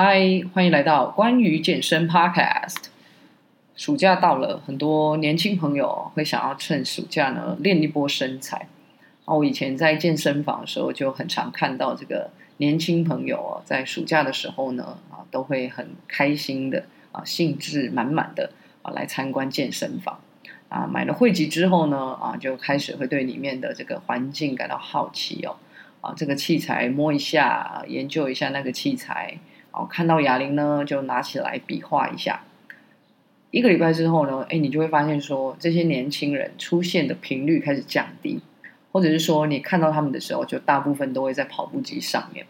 [0.00, 2.84] 嗨，欢迎来到关于健身 Podcast。
[3.74, 8.68] 暑假到了，很多年轻朋友会想要趁暑假呢练一波身材。
[9.24, 20.20] 啊，我以前在健身房的时候就很常看到这个年轻朋友啊，在暑假的时候呢啊，都会很开心的啊，兴致满满的啊来参观健身房
[20.68, 20.86] 啊。
[20.86, 25.56] 买了会籍之后呢啊，就开始会对里面的这个环境感到好奇哦
[26.00, 29.38] 啊，这个器材摸一下，研究一下那个器材。
[29.78, 32.42] 哦，看到哑铃呢，就拿起来比划一下。
[33.52, 38.40] 一个礼拜之后呢，哎，你就会发现说，这些年轻人出现的频率开始降低，
[38.90, 42.44] 或者是说，你看到他们的时候，就大部分都会在跑步机上面。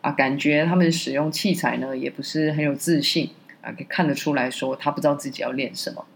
[0.00, 6.06] 啊，感觉他们使用器材呢，也不是很有自信啊，可以看得出来说，他不知道自己要练什么。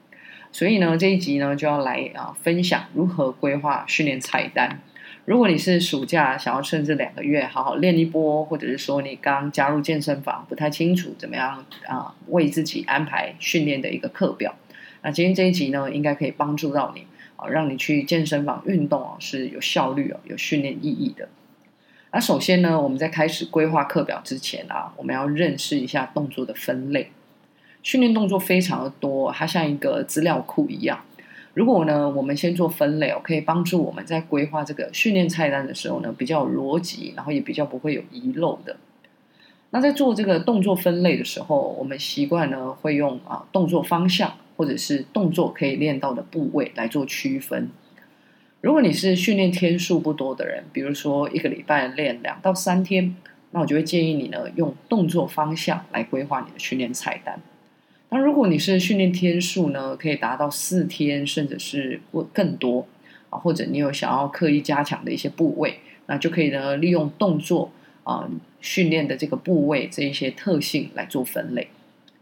[0.53, 4.81] 所以呢，这一集呢，就要来啊，分享如何规划训练菜单。
[5.27, 14.55] 如果你是暑假想要趁这两个月好好练一波，或者是说你刚加入健身房不太清楚怎么样啊为自己安排训练的一个课表，
[15.03, 21.27] 那今天这一集呢，应该可以帮助到你啊，让你去健身房运动啊是有效率哦，有训练意义的。
[22.13, 27.11] 那首先呢，我们在开始规划课表之前啊，我们要认识一下动作的分类。
[27.83, 31.01] 训练动作非常的多，它像一个资料库一样。
[31.55, 38.77] 如果呢，我们先做分类哦，可以帮助我们在规划这个训练菜单的时候呢，比较有逻辑，然后也比较不会有遗漏的。
[39.71, 47.71] 那在做这个动作分类的时候，我们习惯呢会用啊动作方向或者是动作可以练到的部位来做区分。
[48.61, 53.15] 如果你是训练天数不多的人，比如说一个礼拜练两到三天，
[53.53, 57.41] 那我就会建议你呢用动作方向来规划你的训练菜单。
[58.15, 62.87] 那如果你是训练天数呢，可以达到四天，甚至是或更多
[63.29, 67.73] 啊，或者你有想要刻意加强的一些部位，那就可以呢利用动作
[68.05, 68.31] 啊
[68.61, 71.67] 训练的这个部位这一些特性来做分类。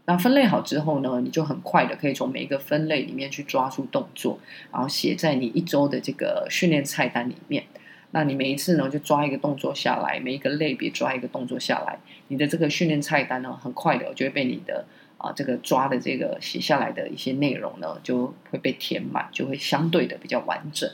[0.05, 4.39] 那分类好之后呢，你就很快的可以从每一个分类里面去抓出动作，
[4.71, 7.65] 然后写在你一周的这个训练菜单里面。
[8.09, 11.99] 那你每一次呢就抓一个动作下来，每一个类别抓一个动作下来，
[12.29, 14.85] 你的这个训练菜单呢，很快的就会被你的。
[15.23, 20.89] 啊，这个抓的这个写下来的一些内容呢，就会被填满，就会相对的比较完整。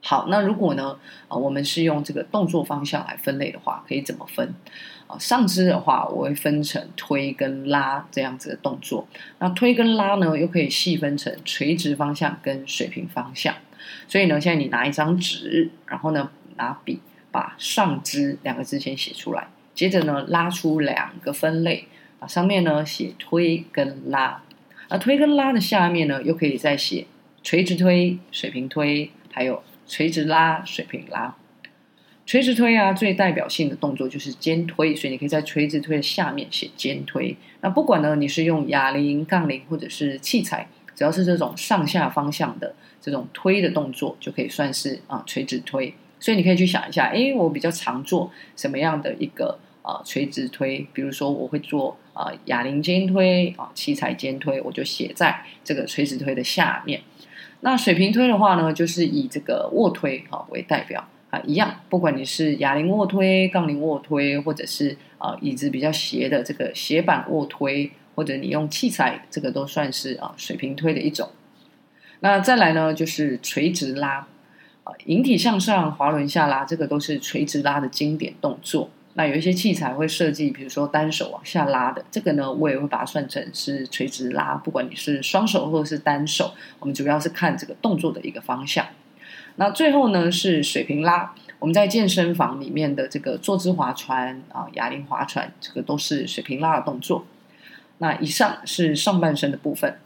[0.00, 4.52] 好，那如果呢，啊，我们是用这个动作方向来分类的话，可以怎么分？
[5.06, 9.06] 啊，上肢的话，我会分成推跟拉这样子的动作。
[9.38, 13.54] 那推跟拉呢，又可以细分成垂直方向跟水平方向。
[14.08, 16.98] 所以呢，现在你拿一张纸，然后呢，拿笔
[17.30, 21.86] 把上肢两个字先写出来，接着呢，拉出两个分类。
[22.26, 24.42] 上面呢写推跟拉，
[24.88, 27.06] 而推跟拉的下面呢又可以再写
[27.42, 31.34] 垂直推、水平推，还有垂直拉、水平拉。
[32.24, 37.36] 垂直推啊，最代表性的动作就是肩推，所以你可以在垂直推的下面写肩推。
[37.60, 45.92] 那不管呢你是用哑铃、杠铃或者是器材，只要是这种上下方向的这种推的动作，就可以算是啊垂直推。
[46.20, 50.86] 所以你可以去想一下，诶，我比较常做什么样的一个啊垂直推？
[50.92, 51.98] 比如说我会做。
[52.12, 57.00] 啊，哑铃肩推啊，器材肩推，我就写在这个垂直推的下面。
[57.60, 71.30] 那水平推的话呢，就是以这个卧推啊为代表啊，一样，不管你是哑铃卧推、杠铃卧推，或者是啊椅子比较斜的这个斜板卧推，或者你用器材，这个都算是啊水平推的一种。
[72.20, 74.26] 那再来呢，就是垂直拉
[74.84, 78.90] 啊，引体向上、滑轮下拉，这个都是垂直拉的经典动作。
[79.14, 84.54] 那有一些器材会设计，比如说单手往下拉的，这个呢，我也会把它算成是垂直拉。
[84.54, 88.86] 不管你是双手或者是单手，我们主要是看这个动作的一个方向。
[89.56, 97.26] 那最后呢是水平拉，我们在健身房里面的这个坐姿划船啊、哑铃划船，这个都是水平拉的动作。
[97.98, 99.98] 那以上是上半身的部分，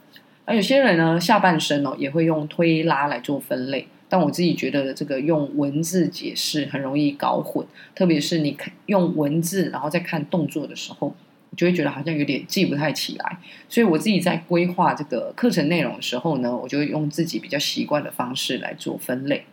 [0.43, 3.87] 而有些人呢下半身哦也会用推拉来做分类。
[4.09, 11.13] 但我自己觉得这个用文字解释很容易搞混，特别是你看用文字然后再看动作的时候，
[11.55, 13.37] 就会觉得好像有点记不太起来。
[13.67, 19.43] 所以我自己在规划这个课程内容的时候呢，我就会用自己比较习惯的方式来做分类。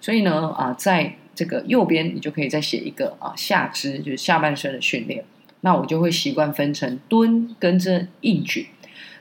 [0.00, 5.24] 所以呢，啊，在这个右边你就可以再写一个啊下肢，就是下半身的训练。
[5.60, 8.66] 那我就会习惯分成蹲跟着硬举。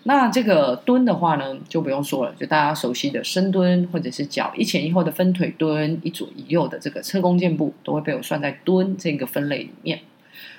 [0.03, 10.00] 那这个蹲的话呢，就不用说了，就大家熟悉的深蹲，或者是脚一前一后的分腿蹲，一左一右的这个侧弓箭步，都会被我算在蹲这个分类里面。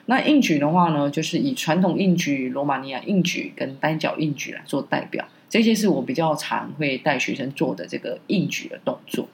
[0.06, 9.28] 那硬举的话呢，就是以传统硬举、罗马尼亚硬举跟单脚硬举来做代表，这些是我比较常会带学生做的这个硬举的动作。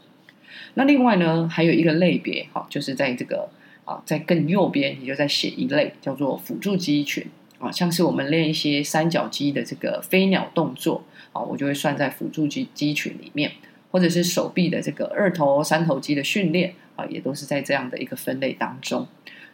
[0.73, 3.51] 那另外呢，还有一个类别，哈，就是在这个
[3.85, 7.27] 啊，在更右边，也就在写一类叫做辅助肌群。
[7.59, 11.03] 啊，像是我们练一些三角肌的这个飞鸟动作
[11.33, 13.51] 啊，我就会算在辅助肌肌群里面，
[13.91, 19.07] 或者是手臂的这个二头、三头肌的训练啊，也都是在这样的一个分类当中。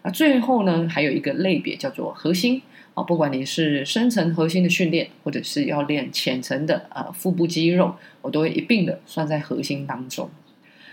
[0.03, 2.61] 那最后呢，还有一个类别叫做核心
[2.93, 10.29] 啊，不管你是深层核心的训练，或者是要练浅层的呃腹部肌肉，我都会一并的算在核心当中。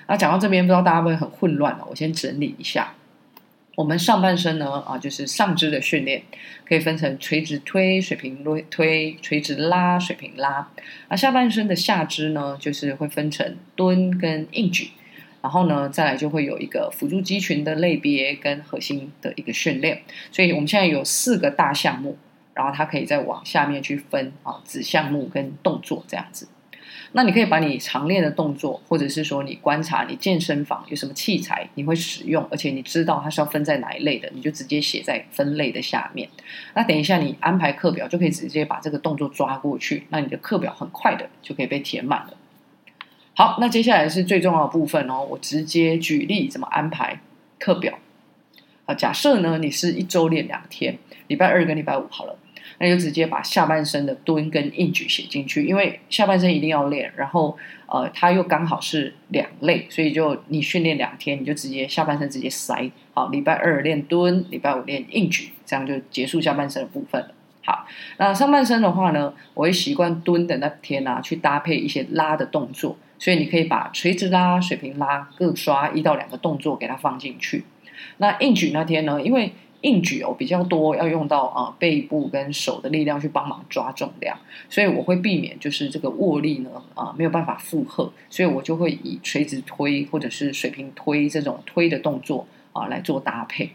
[0.07, 1.83] 那讲到这边，不知道大家会很混乱呢？
[1.89, 2.93] 我先整理一下。
[3.75, 6.21] 我们上半身呢，啊，就是上肢的训练，
[6.67, 10.69] 可以分成垂直推、水平推、垂直拉、水平拉。
[11.09, 14.89] 那下半身的下肢呢，就是会分成蹲跟硬举。
[15.41, 20.01] 然后呢，再来就会有一个辅助肌群的类别跟核心的一个训练。
[20.31, 22.17] 所以我们现在有四个大项目，
[22.53, 26.47] 然后它可以再往下面去分啊，子项目跟动作这样子。
[27.13, 36.29] 那你可以把你常练的动作，或者是说你观察你健身房有什么器材你会使用，而且你知道它是要分在哪一类的，你就直接写在分类的下面。
[36.73, 42.33] 那等一下你安排课表就可以直接把这个动作抓过去，那你的课表很快的就可以被填满了。
[43.33, 47.19] 好，那接下来是最重要的部分哦，我直接举例怎么安排
[47.59, 47.99] 课表。
[48.85, 50.97] 啊，假设呢你是一周练两天，
[51.27, 52.37] 礼拜二跟礼拜五好了。
[52.79, 62.89] 那就直接把下半身的蹲跟硬举写进去，因为下半身一定要练，然后呃，它又刚好是两类，所以就你训练两天，你就直接下半身直接塞。
[63.13, 67.33] 好，礼拜二练蹲，礼拜五练硬举，这样就结束下半身的部分了。
[67.63, 67.85] 好，
[68.17, 77.65] 那上半身的话呢，我会习惯蹲的那天啊，去搭配一些拉的动作，所以你可以把垂直拉、水平拉各刷一到两个动作给它放进去。
[78.17, 84.37] 那硬举那天呢，因为硬举哦比较多，要用到啊、背部跟手的力量去帮忙抓重量，
[84.69, 93.71] 所以我会避免就是这个握力呢啊、呃、没有办法负荷，所以我就会以垂直推或者是水平推这种推的动作啊、呃、来做搭配。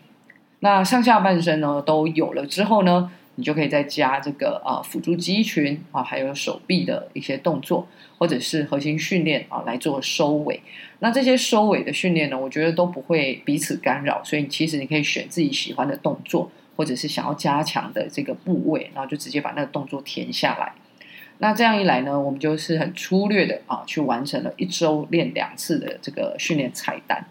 [0.61, 7.87] 那上下半身呢都有了之后呢，你就可以再加这个啊、辅助肌群啊，还有手臂的一些动作，
[8.19, 10.61] 或者是核心训练啊来做收尾。
[11.01, 20.73] 那这些收尾的训练呢，我觉得都不会彼此干扰，所以其实你可以选自己喜欢的动作，或者是想要加强的这个部位，然后就直接把那个动作填下来。
[21.39, 27.27] 那这样一来呢，我们就是很粗略的啊去完成了一周练两次的这个训练菜单。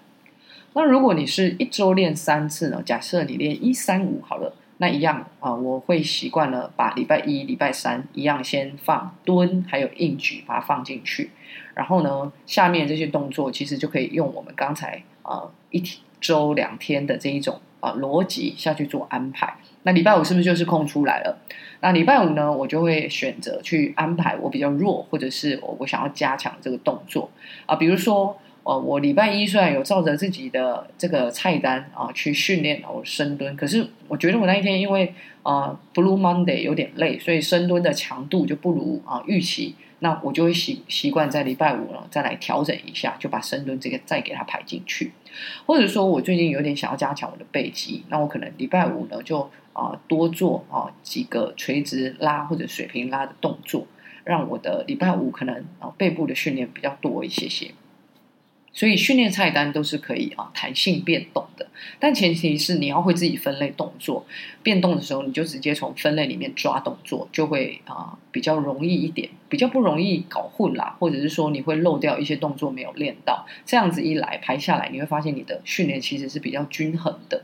[0.73, 2.83] 那如果你是一周练三次呢？
[2.85, 4.53] 假设你练一三五好了。
[4.77, 11.31] 那一样啊，我会习惯了把礼拜一、礼拜三一样先放蹲，还有硬举，把它放进去。
[11.73, 15.81] 然后呢，下面这些动作其实就可以用我们刚才啊一
[16.19, 19.55] 周两天的这一种啊逻辑下去做安排。
[19.83, 21.37] 那礼拜五是不是就是空出来了？
[21.79, 27.29] 那礼拜五呢，我就会选择去安排我比较弱，或者是我我想要加强这个动作
[27.65, 28.37] 啊，比如说。
[28.65, 35.13] 哦，我礼拜一虽然有照着自己的这个菜单啊去训练我深蹲，可是我觉得我那一天因为
[35.43, 39.75] 啊 Blue Monday 有点累，所以深蹲的强度就不如啊预期。
[39.99, 45.11] 那我就会习习惯在礼拜五呢再来调整一下，就把深蹲这个再给它排进去。
[45.67, 53.85] 或者说我最近有点想要加强我的背肌，那我可能礼拜五呢就啊多做啊几个垂直拉或者水平拉的动作，
[54.23, 57.71] 让我的礼拜五可能啊背部的训练比较多一些些。
[58.75, 61.65] 所以训练菜单都是可以啊弹性变动的，
[61.97, 64.25] 但前提是你要会自己分类动作，
[64.61, 77.43] 变动的时候你就直接从分类里面抓动作，就会啊比较容易一点，比较不容易搞混啦，或者是说你会漏掉一些动作没有练到，这样子一来排下来，你会发现你的训练其实是比较均衡的。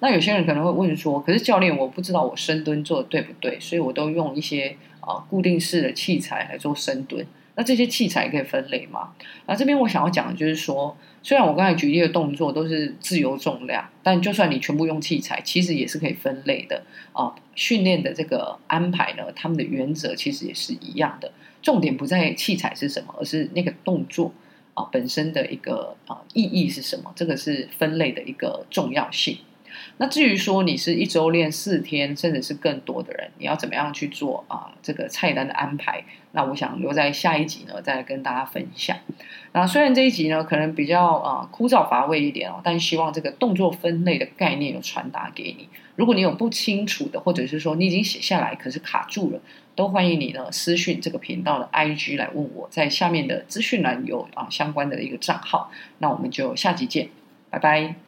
[0.00, 7.24] 那有些人可能会问说，可是教练我不知道我深蹲做的对不对，所以我都用一些啊固定式的器材来做深蹲。
[7.56, 9.14] 那这些器材可以分类吗？
[9.46, 16.82] 那这边我想要讲的就是说，虽然我刚才举例的动作都是自由重量，但就算你全部用器材，其实也是可以分类的
[17.12, 17.34] 啊。
[17.54, 21.32] 训练的这个安排呢，他们的原则其实也是一样的。
[21.62, 24.32] 重点不在器材是什么，而是那个动作
[24.74, 29.38] 啊本身的一个啊意义是什么，这个是分类的一个重要性。
[29.98, 34.72] 那至于说你是一周练四天，甚至是更多的人，你要怎么样去做啊？
[34.82, 38.96] 这个菜单的安排，那我想留在下一集呢，再来跟大家分享。
[39.52, 45.68] 那虽然这一集呢可能比较啊枯燥乏味一点哦，但希望这个动作分类的概念有传达给你。
[45.96, 49.40] 如果你有不清楚的，或者是说你已经写下来，可是卡住了，
[49.74, 55.70] 都欢迎你呢私讯这个频道的 IG 来问我，在下面的资讯栏有啊相关的一个账号。
[55.98, 57.08] 那我们就下集见，
[57.48, 58.05] 拜拜。